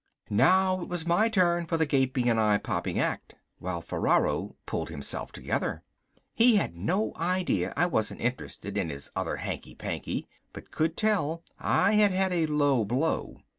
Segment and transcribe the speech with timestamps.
[0.31, 4.89] Now it was my turn for the gaping and eye popping act while Ferraro pulled
[4.89, 5.83] himself together.
[6.33, 11.43] He had no idea I wasn't interested in his other hanky panky, but could tell
[11.59, 13.41] I had had a low blow.